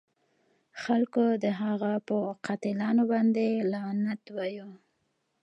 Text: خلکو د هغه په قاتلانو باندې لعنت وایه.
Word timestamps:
خلکو 0.81 1.23
د 1.43 1.45
هغه 1.61 1.93
په 2.07 2.17
قاتلانو 2.45 3.03
باندې 3.11 3.45
لعنت 3.71 4.21
وایه. 4.35 4.67